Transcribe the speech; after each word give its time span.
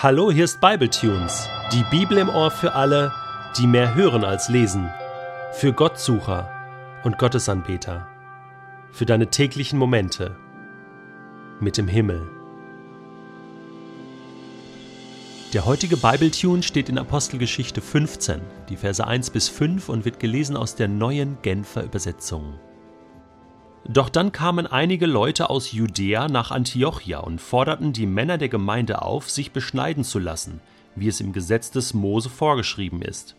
Hallo, 0.00 0.30
hier 0.30 0.44
ist 0.44 0.60
Bibletunes, 0.60 1.48
die 1.72 1.82
Bibel 1.90 2.18
im 2.18 2.28
Ohr 2.28 2.52
für 2.52 2.74
alle, 2.74 3.12
die 3.58 3.66
mehr 3.66 3.96
hören 3.96 4.22
als 4.22 4.48
lesen, 4.48 4.88
für 5.50 5.72
Gottsucher 5.72 6.48
und 7.02 7.18
Gottesanbeter, 7.18 8.06
für 8.92 9.06
deine 9.06 9.26
täglichen 9.26 9.76
Momente 9.76 10.36
mit 11.58 11.76
dem 11.78 11.88
Himmel. 11.88 12.28
Der 15.52 15.66
heutige 15.66 15.96
Bibletune 15.96 16.62
steht 16.62 16.88
in 16.88 16.96
Apostelgeschichte 16.96 17.80
15, 17.80 18.40
die 18.68 18.76
Verse 18.76 19.04
1 19.04 19.30
bis 19.30 19.48
5 19.48 19.88
und 19.88 20.04
wird 20.04 20.20
gelesen 20.20 20.56
aus 20.56 20.76
der 20.76 20.86
neuen 20.86 21.38
Genfer 21.42 21.82
Übersetzung. 21.82 22.60
Doch 23.90 24.10
dann 24.10 24.32
kamen 24.32 24.66
einige 24.66 25.06
Leute 25.06 25.48
aus 25.48 25.72
Judäa 25.72 26.28
nach 26.28 26.50
Antiochia 26.50 27.20
und 27.20 27.40
forderten 27.40 27.94
die 27.94 28.04
Männer 28.06 28.36
der 28.36 28.50
Gemeinde 28.50 29.00
auf, 29.00 29.30
sich 29.30 29.52
beschneiden 29.52 30.04
zu 30.04 30.18
lassen, 30.18 30.60
wie 30.94 31.08
es 31.08 31.22
im 31.22 31.32
Gesetz 31.32 31.70
des 31.70 31.94
Mose 31.94 32.28
vorgeschrieben 32.28 33.00
ist. 33.00 33.34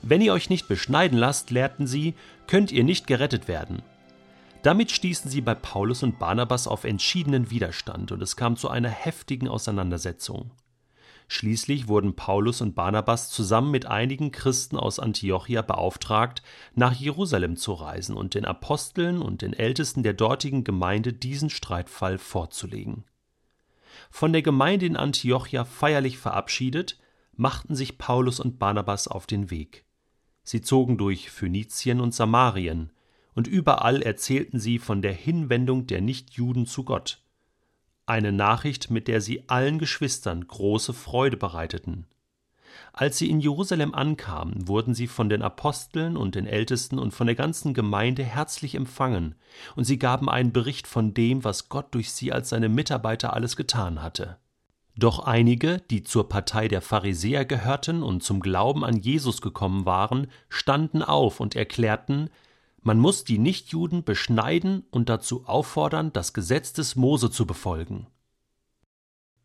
Wenn 0.00 0.22
ihr 0.22 0.32
euch 0.32 0.48
nicht 0.48 0.66
beschneiden 0.66 1.18
lasst, 1.18 1.50
lehrten 1.50 1.86
sie, 1.86 2.14
könnt 2.46 2.72
ihr 2.72 2.84
nicht 2.84 3.06
gerettet 3.06 3.48
werden. 3.48 3.82
Damit 4.62 4.92
stießen 4.92 5.30
sie 5.30 5.42
bei 5.42 5.54
Paulus 5.54 6.02
und 6.02 6.18
Barnabas 6.18 6.66
auf 6.66 6.84
entschiedenen 6.84 7.50
Widerstand 7.50 8.12
und 8.12 8.22
es 8.22 8.34
kam 8.34 8.56
zu 8.56 8.70
einer 8.70 8.88
heftigen 8.88 9.46
Auseinandersetzung. 9.46 10.52
Schließlich 11.32 11.88
wurden 11.88 12.14
Paulus 12.14 12.60
und 12.60 12.74
Barnabas 12.74 13.30
zusammen 13.30 13.70
mit 13.70 13.86
einigen 13.86 14.32
Christen 14.32 14.76
aus 14.76 14.98
Antiochia 14.98 15.62
beauftragt, 15.62 16.42
nach 16.74 16.92
Jerusalem 16.92 17.56
zu 17.56 17.72
reisen 17.72 18.14
und 18.14 18.34
den 18.34 18.44
Aposteln 18.44 19.22
und 19.22 19.40
den 19.40 19.54
Ältesten 19.54 20.02
der 20.02 20.12
dortigen 20.12 20.62
Gemeinde 20.62 21.14
diesen 21.14 21.48
Streitfall 21.48 22.18
vorzulegen. 22.18 23.06
Von 24.10 24.34
der 24.34 24.42
Gemeinde 24.42 24.84
in 24.84 24.94
Antiochia 24.94 25.64
feierlich 25.64 26.18
verabschiedet, 26.18 26.98
machten 27.34 27.76
sich 27.76 27.96
Paulus 27.96 28.38
und 28.38 28.58
Barnabas 28.58 29.08
auf 29.08 29.26
den 29.26 29.50
Weg. 29.50 29.86
Sie 30.42 30.60
zogen 30.60 30.98
durch 30.98 31.30
Phönizien 31.30 32.02
und 32.02 32.14
Samarien, 32.14 32.92
und 33.34 33.46
überall 33.46 34.02
erzählten 34.02 34.60
sie 34.60 34.78
von 34.78 35.00
der 35.00 35.14
Hinwendung 35.14 35.86
der 35.86 36.02
Nichtjuden 36.02 36.66
zu 36.66 36.84
Gott 36.84 37.21
eine 38.06 38.32
Nachricht, 38.32 38.90
mit 38.90 39.08
der 39.08 39.20
sie 39.20 39.48
allen 39.48 39.78
Geschwistern 39.78 40.46
große 40.46 40.92
Freude 40.92 41.36
bereiteten. 41.36 42.06
Als 42.92 43.18
sie 43.18 43.30
in 43.30 43.40
Jerusalem 43.40 43.94
ankamen, 43.94 44.68
wurden 44.68 44.94
sie 44.94 45.06
von 45.06 45.28
den 45.28 45.42
Aposteln 45.42 46.16
und 46.16 46.34
den 46.34 46.46
Ältesten 46.46 46.98
und 46.98 47.12
von 47.12 47.26
der 47.26 47.36
ganzen 47.36 47.74
Gemeinde 47.74 48.22
herzlich 48.22 48.74
empfangen, 48.74 49.34
und 49.76 49.84
sie 49.84 49.98
gaben 49.98 50.28
einen 50.28 50.52
Bericht 50.52 50.86
von 50.86 51.14
dem, 51.14 51.44
was 51.44 51.68
Gott 51.68 51.94
durch 51.94 52.12
sie 52.12 52.32
als 52.32 52.50
seine 52.50 52.68
Mitarbeiter 52.68 53.32
alles 53.32 53.56
getan 53.56 54.02
hatte. 54.02 54.38
Doch 54.94 55.20
einige, 55.20 55.78
die 55.90 56.02
zur 56.02 56.28
Partei 56.28 56.68
der 56.68 56.82
Pharisäer 56.82 57.46
gehörten 57.46 58.02
und 58.02 58.22
zum 58.22 58.40
Glauben 58.40 58.84
an 58.84 58.98
Jesus 58.98 59.40
gekommen 59.40 59.86
waren, 59.86 60.26
standen 60.50 61.02
auf 61.02 61.40
und 61.40 61.56
erklärten, 61.56 62.28
man 62.82 62.98
muss 62.98 63.24
die 63.24 63.38
Nichtjuden 63.38 64.04
beschneiden 64.04 64.84
und 64.90 65.08
dazu 65.08 65.46
auffordern, 65.46 66.12
das 66.12 66.32
Gesetz 66.32 66.72
des 66.72 66.96
Mose 66.96 67.30
zu 67.30 67.46
befolgen. 67.46 68.08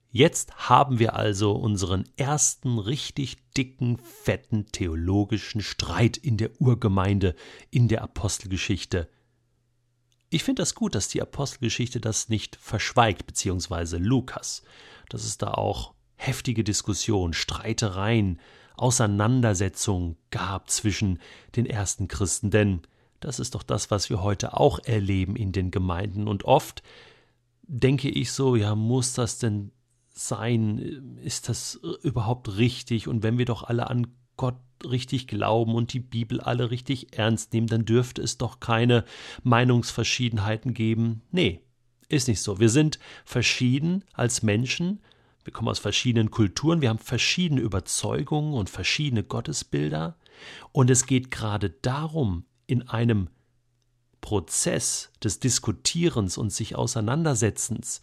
Jetzt 0.09 0.69
haben 0.69 0.97
wir 0.97 1.15
also 1.15 1.51
unseren 1.51 2.05
ersten 2.15 2.79
richtig 2.79 3.37
dicken, 3.53 3.99
fetten 3.99 4.65
theologischen 4.71 5.61
Streit 5.61 6.17
in 6.17 6.37
der 6.37 6.59
Urgemeinde, 6.59 7.35
in 7.69 7.87
der 7.87 8.01
Apostelgeschichte. 8.01 9.09
Ich 10.29 10.43
finde 10.43 10.63
das 10.63 10.73
gut, 10.73 10.95
dass 10.95 11.07
die 11.07 11.21
Apostelgeschichte 11.21 11.99
das 12.01 12.29
nicht 12.29 12.55
verschweigt, 12.55 13.27
beziehungsweise 13.27 13.97
Lukas, 13.97 14.63
dass 15.09 15.23
es 15.23 15.37
da 15.37 15.51
auch 15.51 15.93
heftige 16.15 16.63
Diskussionen, 16.63 17.33
Streitereien, 17.33 18.39
Auseinandersetzungen 18.75 20.17
gab 20.31 20.69
zwischen 20.69 21.19
den 21.55 21.65
ersten 21.65 22.07
Christen, 22.07 22.49
denn 22.49 22.81
das 23.19 23.39
ist 23.39 23.55
doch 23.55 23.63
das, 23.63 23.91
was 23.91 24.09
wir 24.09 24.21
heute 24.21 24.57
auch 24.57 24.79
erleben 24.83 25.35
in 25.35 25.51
den 25.51 25.71
Gemeinden. 25.71 26.27
Und 26.27 26.45
oft 26.45 26.83
denke 27.63 28.09
ich 28.09 28.31
so, 28.31 28.55
ja, 28.55 28.75
muss 28.75 29.13
das 29.13 29.39
denn 29.39 29.71
sein? 30.09 31.17
Ist 31.23 31.49
das 31.49 31.79
überhaupt 32.03 32.57
richtig? 32.57 33.07
Und 33.07 33.23
wenn 33.23 33.37
wir 33.37 33.45
doch 33.45 33.63
alle 33.63 33.89
an 33.89 34.07
Gott 34.35 34.57
richtig 34.85 35.27
glauben 35.27 35.73
und 35.75 35.93
die 35.93 35.99
Bibel 35.99 36.39
alle 36.39 36.69
richtig 36.71 37.17
ernst 37.17 37.53
nehmen, 37.53 37.67
dann 37.67 37.85
dürfte 37.85 38.21
es 38.21 38.37
doch 38.37 38.59
keine 38.59 39.05
Meinungsverschiedenheiten 39.43 40.73
geben. 40.73 41.21
Nee, 41.31 41.61
ist 42.09 42.27
nicht 42.27 42.41
so. 42.41 42.59
Wir 42.59 42.69
sind 42.69 42.99
verschieden 43.25 44.03
als 44.13 44.43
Menschen. 44.43 45.01
Wir 45.43 45.53
kommen 45.53 45.69
aus 45.69 45.79
verschiedenen 45.79 46.29
Kulturen, 46.29 46.81
wir 46.81 46.89
haben 46.89 46.99
verschiedene 46.99 47.61
Überzeugungen 47.61 48.53
und 48.53 48.69
verschiedene 48.69 49.23
Gottesbilder. 49.23 50.17
Und 50.73 50.89
es 50.89 51.05
geht 51.05 51.31
gerade 51.31 51.69
darum, 51.69 52.43
in 52.67 52.87
einem 52.87 53.29
Prozess 54.21 55.11
des 55.23 55.39
Diskutierens 55.39 56.37
und 56.37 56.51
sich 56.51 56.75
Auseinandersetzens 56.75 58.01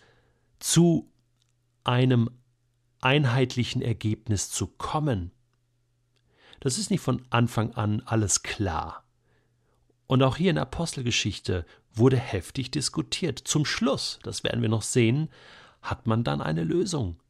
zu 0.59 1.11
einem 1.85 2.31
einheitlichen 3.01 3.83
Ergebnis 3.83 4.51
zu 4.51 4.67
kommen. 4.67 5.31
Das 6.61 6.79
ist 6.79 6.91
nicht 6.91 7.03
von 7.03 7.23
Anfang 7.29 7.75
an 7.75 8.01
alles 8.07 8.43
klar. 8.43 9.05
Und 10.07 10.23
auch 10.23 10.37
hier 10.37 10.51
in 10.51 10.59
Apostelgeschichte 10.59 11.67
wurde 11.93 12.17
heftig 12.17 12.71
diskutiert. 12.71 13.39
Zum 13.39 13.65
Schluss, 13.67 14.19
das 14.23 14.45
werden 14.45 14.63
wir 14.63 14.69
noch 14.69 14.83
sehen, 14.83 15.29
hat 15.83 16.07
man 16.07 16.25
dann 16.25 16.41
eine 16.41 16.65
Lösung. 16.65 17.21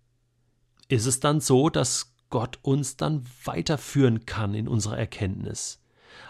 Ist 0.89 1.07
es 1.07 1.19
dann 1.19 1.41
so, 1.41 1.71
dass 1.71 2.15
Gott 2.31 2.59
uns 2.63 2.97
dann 2.97 3.25
weiterführen 3.45 4.27
kann 4.27 4.55
in 4.55 4.69
unserer 4.69 4.99
Erkenntnis? 4.99 5.81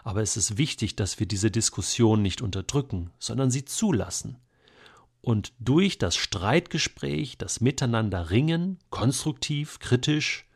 Aber 0.02 0.22
es 0.22 0.36
ist 0.36 0.58
wichtig, 0.58 0.96
dass 0.96 1.18
wir 1.18 1.26
diese 1.26 1.50
Diskussion 1.50 2.22
nicht 2.22 2.42
unterdrücken, 2.42 3.10
sondern 3.18 3.50
sie 3.50 3.64
zulassen. 3.64 4.38
Und 5.20 5.52
durch 5.58 5.98
das 5.98 6.16
Streitgespräch, 6.16 7.38
das 7.38 7.60
Miteinander 7.60 8.30
ringen, 8.30 8.78
konstruktiv, 8.90 9.78
kritisch, 9.78 10.46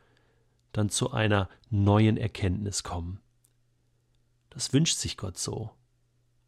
dann 0.73 0.91
zu 0.91 1.11
einer 1.11 1.49
neuen 1.71 2.17
Erkenntnis 2.17 2.83
kommen. 2.83 3.21
Das 4.51 4.73
wünscht 4.73 4.99
sich 4.99 5.17
Gott 5.17 5.39
so. 5.39 5.71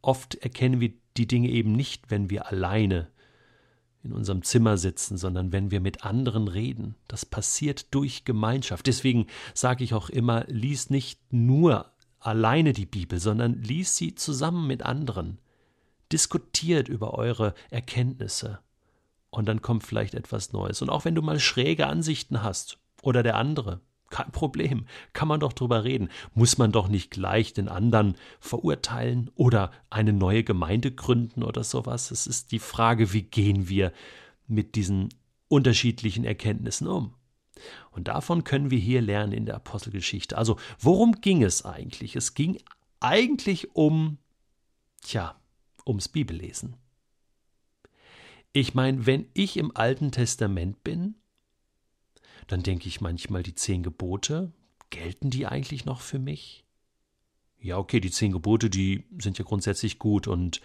Oft 0.02 0.34
erkennen 0.34 0.80
wir 0.80 0.92
die 1.16 1.26
Dinge 1.26 1.48
eben 1.48 1.72
nicht, 1.72 2.10
wenn 2.10 2.28
wir 2.30 2.48
alleine 2.48 3.08
in 4.02 4.12
unserem 4.12 4.42
Zimmer 4.42 4.78
sitzen, 4.78 5.18
sondern 5.18 5.52
wenn 5.52 5.70
wir 5.70 5.80
mit 5.80 6.04
anderen 6.04 6.48
reden. 6.48 6.96
Das 7.06 7.26
passiert 7.26 7.94
durch 7.94 8.24
Gemeinschaft. 8.24 8.86
Deswegen 8.86 9.26
sage 9.54 9.84
ich 9.84 9.92
auch 9.94 10.08
immer, 10.08 10.44
lies 10.48 10.90
nicht 10.90 11.20
nur 11.32 11.92
alleine 12.20 12.72
die 12.72 12.86
Bibel, 12.86 13.18
sondern 13.18 13.62
liest 13.62 13.96
sie 13.96 14.14
zusammen 14.14 14.66
mit 14.66 14.82
anderen. 14.82 15.38
Diskutiert 16.12 16.88
über 16.88 17.14
eure 17.14 17.54
Erkenntnisse. 17.70 18.60
Und 19.30 19.46
dann 19.46 19.62
kommt 19.62 19.84
vielleicht 19.84 20.14
etwas 20.14 20.52
Neues. 20.52 20.82
Und 20.82 20.90
auch 20.90 21.04
wenn 21.04 21.14
du 21.14 21.22
mal 21.22 21.38
schräge 21.38 21.86
Ansichten 21.86 22.42
hast 22.42 22.78
oder 23.02 23.22
der 23.22 23.36
andere, 23.36 23.80
kein 24.10 24.32
Problem, 24.32 24.86
kann 25.12 25.28
man 25.28 25.40
doch 25.40 25.52
drüber 25.52 25.84
reden. 25.84 26.10
Muss 26.34 26.58
man 26.58 26.72
doch 26.72 26.88
nicht 26.88 27.12
gleich 27.12 27.52
den 27.52 27.68
anderen 27.68 28.16
verurteilen 28.40 29.30
oder 29.36 29.70
eine 29.88 30.12
neue 30.12 30.42
Gemeinde 30.42 30.90
gründen 30.90 31.44
oder 31.44 31.62
sowas. 31.62 32.10
Es 32.10 32.26
ist 32.26 32.50
die 32.50 32.58
Frage, 32.58 33.12
wie 33.12 33.22
gehen 33.22 33.68
wir 33.68 33.92
mit 34.48 34.74
diesen 34.74 35.10
unterschiedlichen 35.48 36.24
Erkenntnissen 36.24 36.88
um. 36.88 37.14
Und 37.90 38.08
davon 38.08 38.44
können 38.44 38.70
wir 38.70 38.78
hier 38.78 39.00
lernen 39.00 39.32
in 39.32 39.46
der 39.46 39.56
Apostelgeschichte. 39.56 40.36
Also, 40.38 40.56
worum 40.78 41.20
ging 41.20 41.42
es 41.42 41.64
eigentlich? 41.64 42.16
Es 42.16 42.34
ging 42.34 42.58
eigentlich 43.00 43.74
um, 43.74 44.18
tja, 45.02 45.40
ums 45.86 46.08
Bibellesen. 46.08 46.76
Ich 48.52 48.74
meine, 48.74 49.06
wenn 49.06 49.26
ich 49.32 49.56
im 49.56 49.76
Alten 49.76 50.10
Testament 50.10 50.82
bin, 50.82 51.14
dann 52.46 52.62
denke 52.62 52.88
ich 52.88 53.00
manchmal, 53.00 53.42
die 53.42 53.54
zehn 53.54 53.82
Gebote, 53.82 54.52
gelten 54.90 55.30
die 55.30 55.46
eigentlich 55.46 55.84
noch 55.84 56.00
für 56.00 56.18
mich? 56.18 56.64
Ja, 57.60 57.78
okay, 57.78 58.00
die 58.00 58.10
zehn 58.10 58.32
Gebote, 58.32 58.70
die 58.70 59.04
sind 59.18 59.38
ja 59.38 59.44
grundsätzlich 59.44 59.98
gut 59.98 60.26
und 60.26 60.60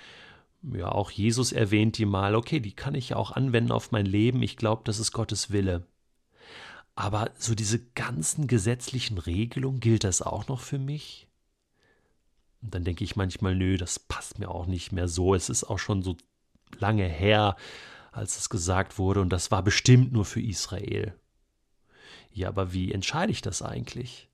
ja, 0.74 0.92
auch 0.92 1.12
Jesus 1.12 1.52
erwähnt 1.52 1.98
die 1.98 2.06
mal, 2.06 2.36
okay, 2.36 2.60
die 2.60 2.72
kann 2.72 2.96
ich 2.96 3.10
ja 3.10 3.18
auch 3.18 3.32
anwenden 3.32 3.72
auf 3.72 3.92
mein 3.92 4.06
Leben. 4.06 4.42
Ich 4.42 4.58
glaube, 4.58 4.82
das 4.86 5.00
ist 5.00 5.12
Gottes 5.12 5.52
Wille. 5.52 5.86
Aber 6.96 7.32
so 7.38 7.56
diese 7.56 7.80
ganzen 7.80 8.48
gesetzlichen 8.48 9.18
Regelungen, 9.18 9.82
gilt 9.82 10.06
das 10.06 10.22
auch 10.22 10.48
noch 10.48 10.62
für 10.62 10.80
mich? 10.80 11.28
Und 12.62 12.74
dann 12.74 12.84
denke 12.84 13.04
ich 13.04 13.16
manchmal, 13.16 13.56
nö, 13.56 13.78
das 13.78 14.00
passt 14.00 14.40
mir 14.40 14.50
auch 14.50 14.66
nicht 14.66 14.92
mehr 14.92 15.08
so. 15.08 15.36
Es 15.36 15.50
ist 15.50 15.66
auch 15.66 15.78
schon 15.78 16.02
so 16.02 16.16
lange 16.80 17.06
her, 17.06 17.58
als 18.12 18.38
es 18.38 18.50
gesagt 18.50 18.98
wurde, 18.98 19.22
und 19.22 19.30
das 19.30 19.52
war 19.52 19.62
bestimmt 19.62 20.14
nur 20.14 20.26
für 20.26 20.42
Israel. 20.42 21.14
Ja, 22.32 22.48
aber 22.48 22.74
wie 22.74 22.92
entscheide 22.92 23.32
ich 23.32 23.42
das 23.42 23.62
eigentlich? 23.62 24.30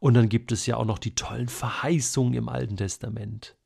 Und 0.00 0.14
dann 0.14 0.28
gibt 0.28 0.52
es 0.52 0.66
ja 0.66 0.76
auch 0.76 0.84
noch 0.84 0.98
die 0.98 1.14
tollen 1.14 1.48
Verheißungen 1.48 2.34
im 2.34 2.48
Alten 2.48 2.76
Testament. 2.76 3.56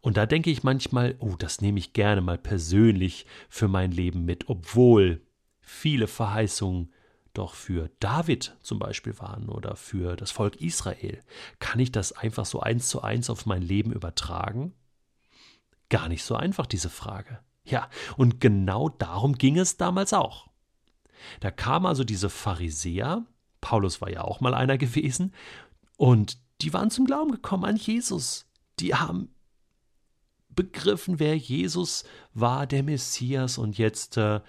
Und 0.00 0.16
da 0.16 0.26
denke 0.26 0.50
ich 0.50 0.62
manchmal, 0.62 1.16
oh, 1.18 1.34
das 1.36 1.60
nehme 1.60 1.78
ich 1.78 1.92
gerne 1.92 2.20
mal 2.20 2.38
persönlich 2.38 3.26
für 3.48 3.68
mein 3.68 3.92
Leben 3.92 4.24
mit, 4.24 4.48
obwohl 4.48 5.20
viele 5.60 6.06
Verheißungen 6.06 6.92
doch 7.32 7.54
für 7.54 7.90
David 8.00 8.56
zum 8.60 8.78
Beispiel 8.78 9.18
waren 9.18 9.48
oder 9.48 9.76
für 9.76 10.16
das 10.16 10.30
Volk 10.30 10.56
Israel, 10.56 11.22
kann 11.58 11.78
ich 11.78 11.92
das 11.92 12.12
einfach 12.12 12.44
so 12.44 12.60
eins 12.60 12.88
zu 12.88 13.02
eins 13.02 13.30
auf 13.30 13.46
mein 13.46 13.62
Leben 13.62 13.92
übertragen? 13.92 14.74
Gar 15.88 16.08
nicht 16.08 16.24
so 16.24 16.34
einfach, 16.36 16.66
diese 16.66 16.90
Frage. 16.90 17.40
Ja, 17.64 17.88
und 18.16 18.40
genau 18.40 18.88
darum 18.88 19.34
ging 19.34 19.58
es 19.58 19.76
damals 19.76 20.12
auch. 20.12 20.48
Da 21.40 21.50
kamen 21.50 21.86
also 21.86 22.04
diese 22.04 22.30
Pharisäer, 22.30 23.24
Paulus 23.60 24.00
war 24.00 24.10
ja 24.10 24.22
auch 24.22 24.40
mal 24.40 24.54
einer 24.54 24.78
gewesen, 24.78 25.34
und 25.96 26.38
die 26.62 26.72
waren 26.72 26.90
zum 26.90 27.04
Glauben 27.04 27.30
gekommen 27.30 27.64
an 27.64 27.76
Jesus. 27.76 28.46
Die 28.78 28.94
haben 28.94 29.34
begriffen, 30.48 31.18
wer 31.18 31.36
Jesus 31.36 32.04
war, 32.34 32.66
der 32.66 32.82
Messias, 32.82 33.58
und 33.58 33.78
jetzt 33.78 34.16
äh, 34.16 34.40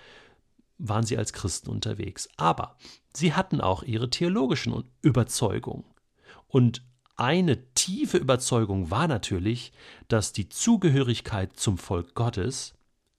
waren 0.81 1.05
sie 1.05 1.17
als 1.17 1.33
Christen 1.33 1.69
unterwegs. 1.69 2.29
Aber 2.37 2.77
sie 3.13 3.33
hatten 3.33 3.61
auch 3.61 3.83
ihre 3.83 4.09
theologischen 4.09 4.83
Überzeugungen. 5.01 5.85
Und 6.47 6.83
eine 7.15 7.73
tiefe 7.73 8.17
Überzeugung 8.17 8.89
war 8.89 9.07
natürlich, 9.07 9.71
dass 10.07 10.33
die 10.33 10.49
Zugehörigkeit 10.49 11.55
zum 11.55 11.77
Volk 11.77 12.15
Gottes, 12.15 12.73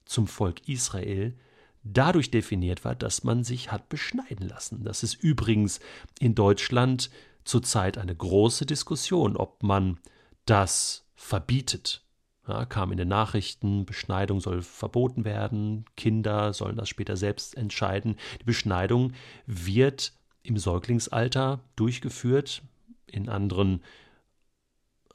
zum 0.05 0.27
Volk 0.27 0.67
Israel, 0.67 1.37
dadurch 1.83 2.31
definiert 2.31 2.85
war, 2.85 2.95
dass 2.95 3.23
man 3.23 3.43
sich 3.43 3.71
hat 3.71 3.89
beschneiden 3.89 4.47
lassen. 4.47 4.83
Das 4.83 5.03
ist 5.03 5.15
übrigens 5.15 5.79
in 6.19 6.35
Deutschland 6.35 7.09
zurzeit 7.43 7.97
eine 7.97 8.15
große 8.15 8.65
Diskussion, 8.65 9.37
ob 9.37 9.63
man 9.63 9.99
das 10.45 11.05
verbietet. 11.15 12.02
Ja, 12.47 12.65
kam 12.65 12.91
in 12.91 12.97
den 12.97 13.07
Nachrichten, 13.07 13.85
Beschneidung 13.85 14.41
soll 14.41 14.61
verboten 14.61 15.23
werden, 15.23 15.85
Kinder 15.95 16.51
sollen 16.51 16.75
das 16.75 16.89
später 16.89 17.15
selbst 17.15 17.55
entscheiden. 17.55 18.17
Die 18.41 18.45
Beschneidung 18.45 19.13
wird 19.45 20.11
im 20.43 20.57
Säuglingsalter 20.57 21.61
durchgeführt, 21.77 22.61
in 23.07 23.29
anderen 23.29 23.81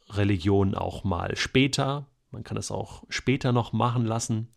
Religionen 0.08 0.74
auch 0.74 1.04
mal 1.04 1.36
später. 1.36 2.06
Man 2.30 2.44
kann 2.44 2.56
es 2.56 2.70
auch 2.70 3.04
später 3.10 3.52
noch 3.52 3.74
machen 3.74 4.06
lassen. 4.06 4.48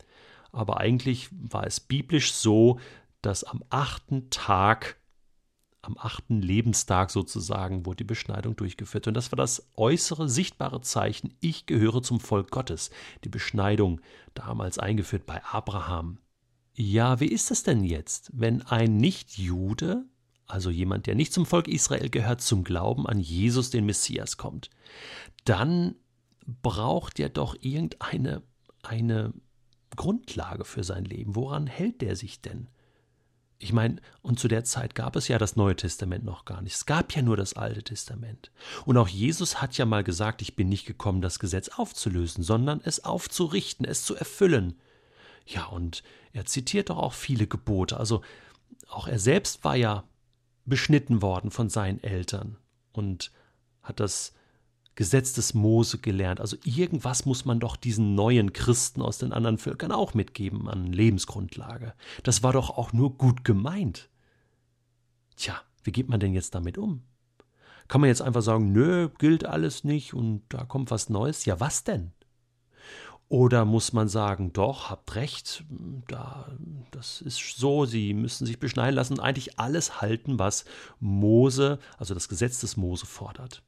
Aber 0.54 0.78
eigentlich 0.80 1.30
war 1.32 1.66
es 1.66 1.82
biblisch 1.82 2.34
so, 2.34 2.80
dass 3.22 3.44
am 3.44 3.64
achten 3.70 4.30
Tag 4.30 4.98
am 5.82 5.98
achten 5.98 6.42
Lebenstag 6.42 7.10
sozusagen 7.10 7.86
wurde 7.86 7.98
die 7.98 8.04
Beschneidung 8.04 8.56
durchgeführt. 8.56 9.08
Und 9.08 9.16
das 9.16 9.32
war 9.32 9.38
das 9.38 9.68
äußere, 9.76 10.30
sichtbare 10.30 10.82
Zeichen, 10.82 11.34
ich 11.40 11.66
gehöre 11.66 12.04
zum 12.04 12.20
Volk 12.20 12.52
Gottes. 12.52 12.92
Die 13.24 13.30
Beschneidung 13.30 14.02
damals 14.34 14.78
eingeführt 14.78 15.26
bei 15.26 15.44
Abraham. 15.44 16.20
Ja, 16.74 17.20
wie 17.20 17.28
ist 17.28 17.52
es 17.52 17.64
denn 17.64 17.84
jetzt, 17.84 18.30
wenn 18.34 18.62
ein 18.62 18.98
Nichtjude, 18.98 20.06
also 20.46 20.70
jemand, 20.70 21.08
der 21.08 21.16
nicht 21.16 21.34
zum 21.34 21.46
Volk 21.46 21.68
Israel 21.68 22.10
gehört, 22.10 22.42
zum 22.42 22.64
Glauben 22.64 23.08
an 23.08 23.20
Jesus, 23.20 23.72
den 23.72 23.86
Messias, 23.86 24.38
kommt? 24.38 24.70
Dann 25.46 25.96
braucht 26.46 27.20
er 27.20 27.30
doch 27.30 27.56
irgendeine 27.60 28.44
eine 28.84 29.34
Grundlage 29.96 30.66
für 30.66 30.84
sein 30.84 31.06
Leben. 31.06 31.36
Woran 31.36 31.68
hält 31.68 32.02
der 32.02 32.16
sich 32.16 32.42
denn? 32.42 32.68
Ich 33.64 33.74
meine, 33.74 33.98
und 34.24 34.40
zu 34.40 34.48
der 34.48 34.64
Zeit 34.64 34.96
gab 34.96 35.16
es 35.16 35.28
ja 35.28 35.38
das 35.38 35.56
Neue 35.56 35.76
Testament 35.76 36.26
noch 36.26 36.46
gar 36.46 36.64
nicht. 36.64 36.74
Es 36.74 36.88
gab 36.88 37.14
ja 37.14 37.22
nur 37.22 37.38
das 37.38 37.54
Alte 37.54 37.84
Testament. 37.84 38.52
Und 38.86 38.98
auch 38.98 39.08
Jesus 39.08 39.62
hat 39.62 39.78
ja 39.78 39.86
mal 39.86 40.04
gesagt, 40.04 40.42
ich 40.42 40.56
bin 40.56 40.68
nicht 40.68 40.88
gekommen, 40.88 41.22
das 41.22 41.38
Gesetz 41.38 41.70
aufzulösen, 41.70 42.44
sondern 42.44 42.82
es 42.84 43.04
aufzurichten, 43.04 43.86
es 43.86 44.04
zu 44.04 44.16
erfüllen. 44.16 44.80
Ja, 45.46 45.66
und 45.66 46.02
er 46.34 46.46
zitiert 46.46 46.90
doch 46.90 46.98
auch 46.98 47.14
viele 47.14 47.46
Gebote. 47.46 47.98
Also 47.98 48.24
auch 48.90 49.08
er 49.08 49.20
selbst 49.20 49.64
war 49.64 49.76
ja 49.76 50.06
beschnitten 50.66 51.22
worden 51.22 51.52
von 51.52 51.70
seinen 51.70 52.04
Eltern 52.04 52.58
und 52.94 53.32
hat 53.84 54.00
das 54.00 54.34
Gesetz 54.96 55.34
des 55.34 55.54
Mose 55.54 56.00
gelernt. 56.00 56.42
Also 56.42 56.58
irgendwas 56.64 57.26
muss 57.26 57.46
man 57.46 57.60
doch 57.60 57.76
diesen 57.76 58.16
neuen 58.16 58.54
Christen 58.54 59.02
aus 59.02 59.18
den 59.18 59.34
anderen 59.34 59.58
Völkern 59.58 59.92
auch 59.92 60.14
mitgeben 60.14 60.68
an 60.68 60.92
Lebensgrundlage. 60.92 61.94
Das 62.24 62.44
war 62.44 62.54
doch 62.54 62.70
auch 62.72 62.94
nur 62.94 63.18
gut 63.18 63.44
gemeint. 63.44 64.10
Tja, 65.36 65.62
wie 65.84 65.92
geht 65.92 66.10
man 66.10 66.20
denn 66.20 66.34
jetzt 66.34 66.54
damit 66.56 66.78
um? 66.78 67.04
Kann 67.88 68.02
man 68.02 68.10
jetzt 68.10 68.22
einfach 68.22 68.42
sagen, 68.42 68.72
nö, 68.72 69.10
gilt 69.18 69.46
alles 69.46 69.84
nicht 69.84 70.14
und 70.14 70.44
da 70.50 70.64
kommt 70.64 70.92
was 70.92 71.10
Neues? 71.10 71.46
Ja, 71.46 71.60
was 71.60 71.84
denn? 71.84 72.12
Oder 73.28 73.64
muss 73.64 73.94
man 73.94 74.10
sagen, 74.10 74.52
doch, 74.52 74.90
habt 74.90 75.16
recht, 75.16 75.64
da, 76.10 76.50
das 76.92 77.22
ist 77.22 77.58
so, 77.58 77.86
Sie 77.86 78.14
müssen 78.14 78.46
sich 78.46 78.60
beschneiden 78.60 78.96
lassen 78.96 79.14
und 79.14 79.20
eigentlich 79.22 79.58
alles 79.58 80.02
halten, 80.02 80.38
was 80.38 80.66
Mose, 81.00 81.80
also 81.98 82.14
das 82.14 82.28
Gesetz 82.28 82.60
des 82.60 82.76
Mose 82.76 83.06
fordert? 83.06 83.64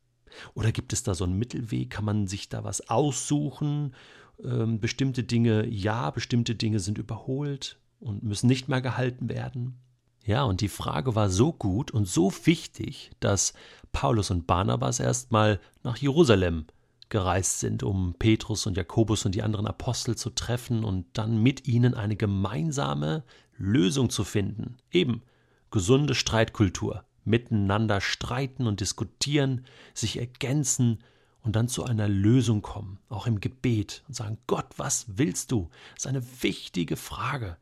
Oder 0.53 0.71
gibt 0.71 0.93
es 0.93 1.03
da 1.03 1.15
so 1.15 1.23
einen 1.23 1.37
Mittelweg? 1.37 1.89
Kann 1.89 2.05
man 2.05 2.27
sich 2.27 2.49
da 2.49 2.63
was 2.63 2.89
aussuchen? 2.89 3.93
Ähm, 4.43 4.79
bestimmte 4.79 5.23
Dinge 5.23 5.67
ja, 5.67 6.09
bestimmte 6.11 6.55
Dinge 6.55 6.79
sind 6.79 6.97
überholt 6.97 7.77
und 7.99 8.23
müssen 8.23 8.47
nicht 8.47 8.67
mehr 8.67 8.81
gehalten 8.81 9.29
werden. 9.29 9.75
Ja, 10.25 10.43
und 10.43 10.61
die 10.61 10.69
Frage 10.69 11.15
war 11.15 11.29
so 11.29 11.51
gut 11.51 11.91
und 11.91 12.07
so 12.07 12.31
wichtig, 12.45 13.11
dass 13.19 13.53
Paulus 13.91 14.31
und 14.31 14.47
Barnabas 14.47 14.99
erstmal 14.99 15.59
nach 15.83 15.97
Jerusalem 15.97 16.65
gereist 17.09 17.59
sind, 17.59 17.83
um 17.83 18.15
Petrus 18.17 18.65
und 18.65 18.77
Jakobus 18.77 19.25
und 19.25 19.35
die 19.35 19.43
anderen 19.43 19.67
Apostel 19.67 20.15
zu 20.15 20.29
treffen 20.29 20.83
und 20.83 21.05
dann 21.13 21.43
mit 21.43 21.67
ihnen 21.67 21.93
eine 21.93 22.15
gemeinsame 22.15 23.23
Lösung 23.57 24.09
zu 24.09 24.23
finden. 24.23 24.77
Eben 24.91 25.21
gesunde 25.69 26.15
Streitkultur, 26.15 27.03
miteinander 27.25 28.01
streiten 28.01 28.67
und 28.67 28.79
diskutieren, 28.79 29.65
sich 29.93 30.17
ergänzen 30.17 30.99
und 31.41 31.55
dann 31.55 31.67
zu 31.67 31.83
einer 31.83 32.07
Lösung 32.07 32.61
kommen, 32.61 32.99
auch 33.09 33.27
im 33.27 33.39
Gebet 33.39 34.03
und 34.07 34.15
sagen, 34.15 34.37
Gott, 34.47 34.67
was 34.77 35.05
willst 35.17 35.51
du? 35.51 35.69
Das 35.95 36.05
ist 36.05 36.07
eine 36.07 36.23
wichtige 36.41 36.95
Frage. 36.95 37.57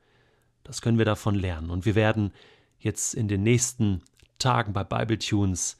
Das 0.64 0.82
können 0.82 0.98
wir 0.98 1.06
davon 1.06 1.36
lernen. 1.36 1.70
Und 1.70 1.86
wir 1.86 1.96
werden 1.96 2.32
jetzt 2.80 3.14
in 3.14 3.28
den 3.28 3.44
nächsten 3.44 4.02
Tagen 4.38 4.74
bei 4.74 4.84
Bible 4.84 5.20
Tunes 5.20 5.78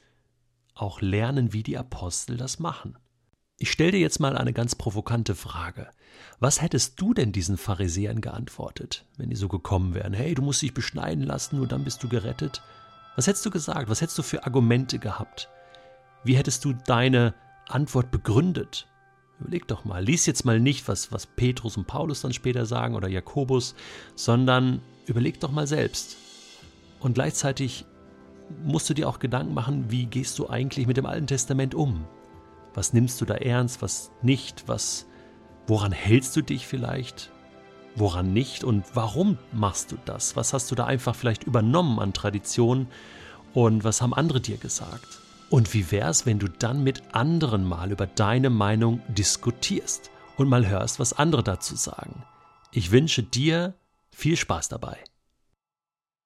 auch 0.74 1.00
lernen, 1.00 1.52
wie 1.52 1.62
die 1.62 1.78
Apostel 1.78 2.36
das 2.36 2.58
machen. 2.58 2.98
Ich 3.58 3.70
stelle 3.70 3.92
dir 3.92 4.00
jetzt 4.00 4.18
mal 4.18 4.36
eine 4.36 4.52
ganz 4.52 4.74
provokante 4.74 5.36
Frage. 5.36 5.88
Was 6.40 6.60
hättest 6.60 7.00
du 7.00 7.14
denn 7.14 7.30
diesen 7.30 7.56
Pharisäern 7.56 8.20
geantwortet, 8.20 9.04
wenn 9.16 9.30
die 9.30 9.36
so 9.36 9.46
gekommen 9.46 9.94
wären? 9.94 10.14
Hey, 10.14 10.34
du 10.34 10.42
musst 10.42 10.62
dich 10.62 10.74
beschneiden 10.74 11.22
lassen, 11.22 11.58
nur 11.58 11.68
dann 11.68 11.84
bist 11.84 12.02
du 12.02 12.08
gerettet? 12.08 12.62
Was 13.16 13.26
hättest 13.26 13.44
du 13.44 13.50
gesagt? 13.50 13.90
Was 13.90 14.00
hättest 14.00 14.18
du 14.18 14.22
für 14.22 14.44
Argumente 14.44 14.98
gehabt? 14.98 15.48
Wie 16.24 16.36
hättest 16.36 16.64
du 16.64 16.72
deine 16.72 17.34
Antwort 17.68 18.10
begründet? 18.10 18.86
Überleg 19.40 19.66
doch 19.66 19.84
mal, 19.84 20.04
lies 20.04 20.26
jetzt 20.26 20.44
mal 20.44 20.60
nicht, 20.60 20.86
was, 20.88 21.10
was 21.10 21.26
Petrus 21.26 21.76
und 21.76 21.86
Paulus 21.86 22.20
dann 22.20 22.32
später 22.32 22.64
sagen 22.64 22.94
oder 22.94 23.08
Jakobus, 23.08 23.74
sondern 24.14 24.80
überleg 25.06 25.40
doch 25.40 25.50
mal 25.50 25.66
selbst. 25.66 26.16
Und 27.00 27.14
gleichzeitig 27.14 27.84
musst 28.62 28.88
du 28.88 28.94
dir 28.94 29.08
auch 29.08 29.18
Gedanken 29.18 29.54
machen, 29.54 29.90
wie 29.90 30.06
gehst 30.06 30.38
du 30.38 30.48
eigentlich 30.48 30.86
mit 30.86 30.96
dem 30.96 31.06
Alten 31.06 31.26
Testament 31.26 31.74
um? 31.74 32.06
Was 32.74 32.92
nimmst 32.92 33.20
du 33.20 33.24
da 33.24 33.34
ernst, 33.34 33.82
was 33.82 34.10
nicht, 34.22 34.68
was 34.68 35.06
woran 35.66 35.92
hältst 35.92 36.36
du 36.36 36.42
dich 36.42 36.66
vielleicht? 36.66 37.30
Woran 37.94 38.32
nicht 38.32 38.64
und 38.64 38.84
warum 38.94 39.38
machst 39.52 39.92
du 39.92 39.96
das? 40.04 40.36
Was 40.36 40.52
hast 40.52 40.70
du 40.70 40.74
da 40.74 40.86
einfach 40.86 41.14
vielleicht 41.14 41.44
übernommen 41.44 41.98
an 41.98 42.12
Tradition 42.12 42.86
und 43.54 43.84
was 43.84 44.02
haben 44.02 44.14
andere 44.14 44.40
dir 44.40 44.56
gesagt? 44.56 45.20
Und 45.50 45.74
wie 45.74 45.90
wär's, 45.90 46.24
wenn 46.24 46.38
du 46.38 46.48
dann 46.48 46.82
mit 46.82 47.14
anderen 47.14 47.64
mal 47.64 47.92
über 47.92 48.06
deine 48.06 48.48
Meinung 48.48 49.02
diskutierst 49.08 50.10
und 50.36 50.48
mal 50.48 50.66
hörst, 50.66 50.98
was 50.98 51.12
andere 51.12 51.42
dazu 51.42 51.76
sagen? 51.76 52.24
Ich 52.70 52.90
wünsche 52.90 53.22
dir 53.22 53.74
viel 54.10 54.36
Spaß 54.36 54.70
dabei. 54.70 54.96